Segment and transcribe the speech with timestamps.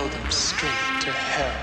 [0.00, 1.56] blow them straight to hell.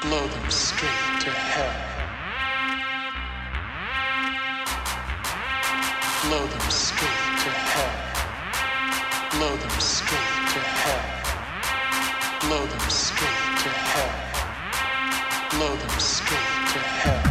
[0.00, 1.74] Blow them straight to hell.
[6.24, 7.10] Blow them straight
[7.42, 7.94] to hell.
[9.32, 11.04] Blow them straight to hell.
[12.40, 14.12] Blow them straight to hell.
[15.50, 17.29] Blow them straight to hell.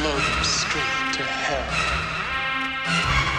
[0.00, 3.37] Blow them straight to hell.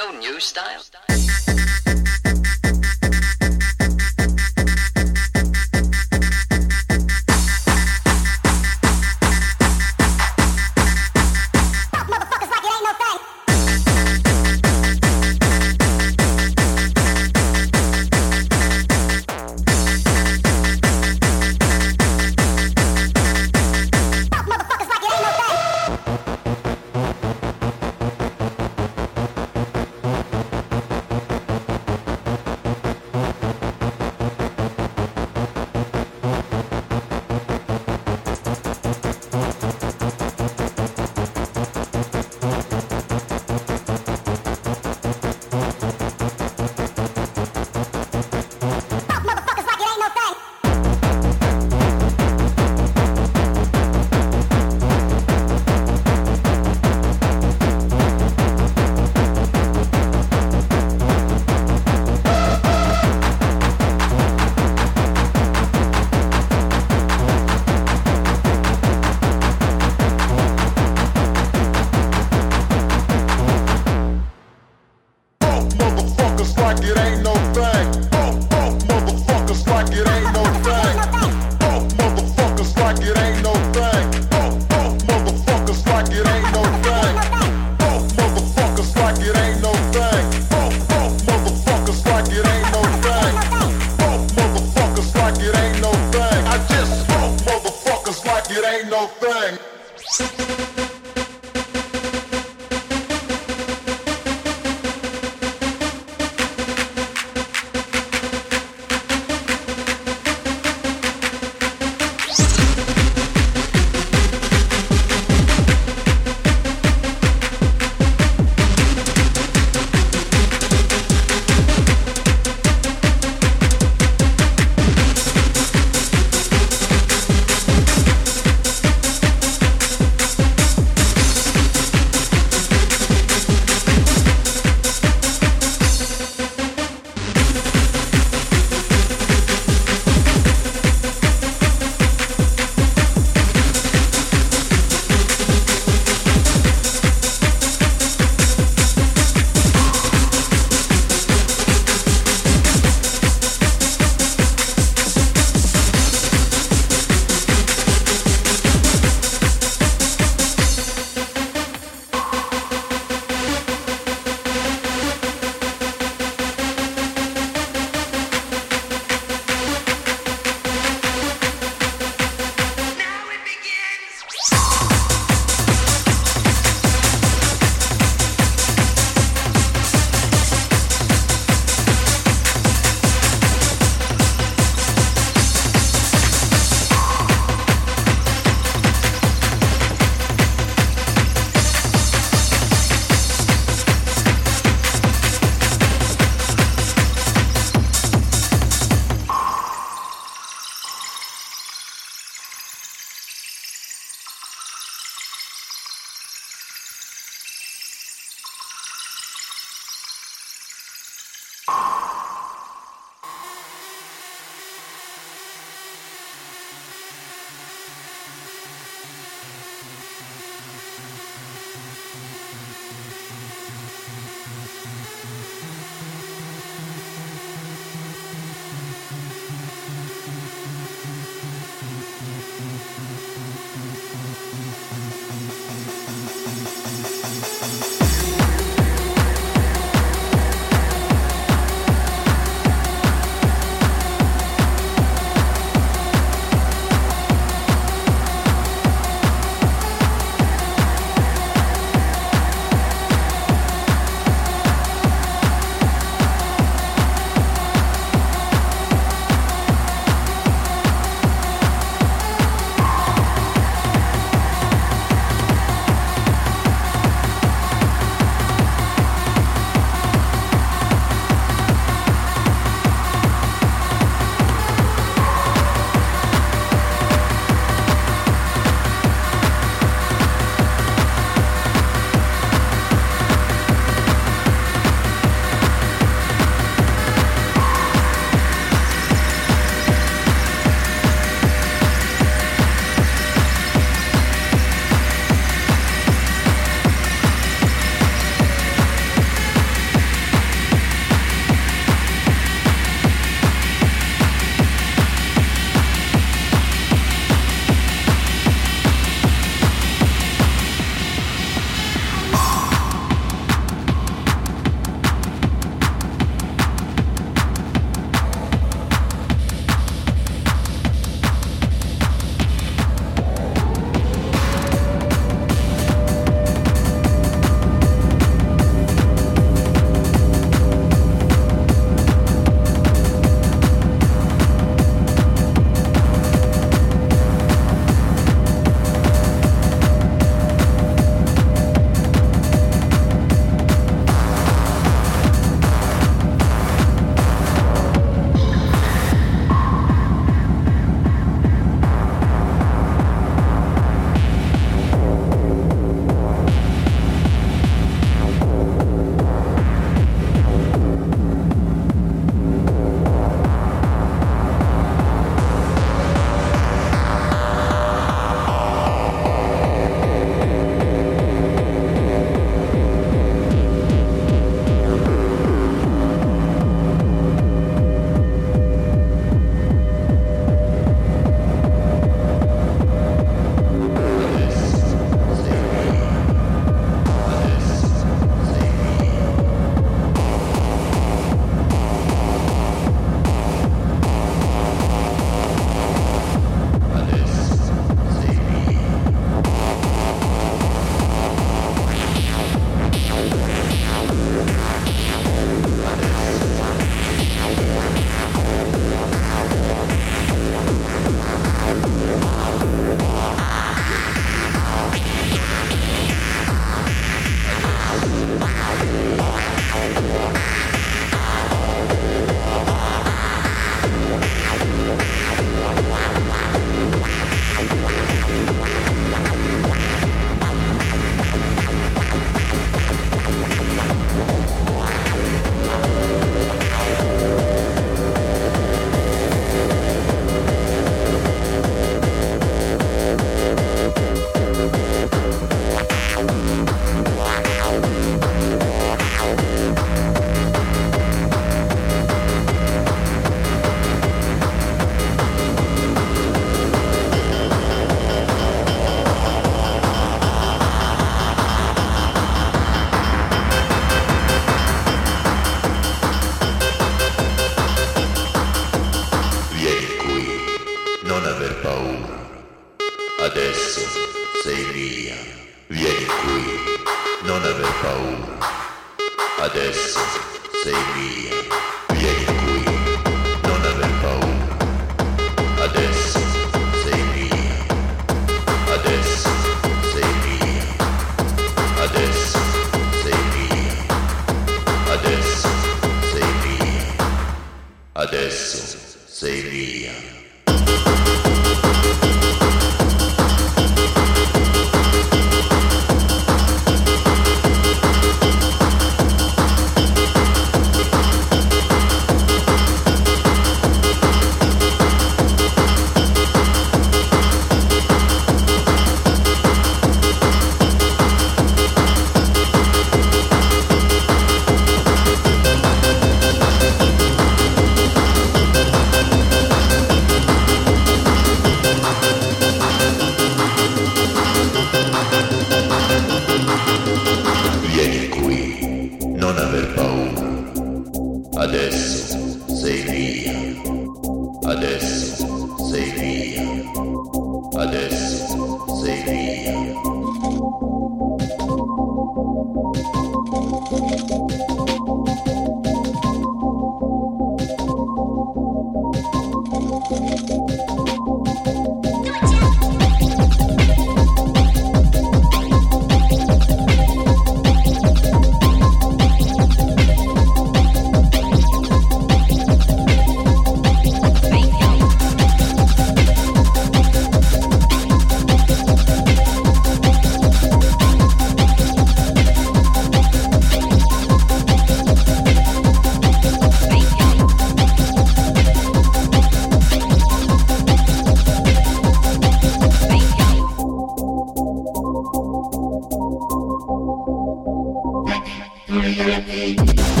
[599.03, 600.00] thank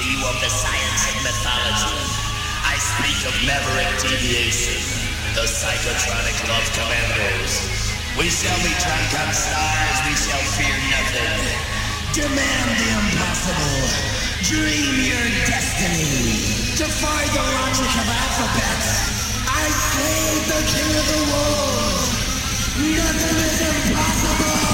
[0.00, 2.00] to you of the science of mythology.
[2.64, 4.80] I speak of maverick deviation,
[5.36, 7.52] the psychotronic love commandos.
[8.16, 11.36] We shall be drunk on stars, we shall fear nothing.
[12.16, 13.80] Demand the impossible.
[14.48, 16.80] Dream your destiny.
[16.80, 18.88] Defy the logic of alphabets.
[19.52, 22.08] I slayed the king of the wolves.
[22.88, 24.69] Nothing is impossible.